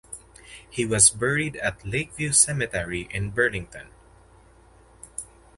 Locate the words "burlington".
3.29-3.89